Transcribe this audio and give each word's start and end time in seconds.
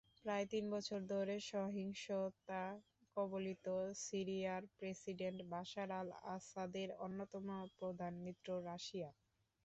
প্রায় 0.21 0.45
তিন 0.51 0.65
বছর 0.73 0.99
ধরে 1.11 1.35
সহিংসতাকবলিত 1.51 2.57
সিরিয়ার 4.03 4.63
প্রেসিডেন্ট 4.77 5.39
বাশার 5.51 5.89
আল-আসাদের 5.99 6.89
অন্যতম 7.05 7.45
প্রধান 7.79 8.13
মিত্র 8.25 8.47
রাশিয়া। 8.65 9.09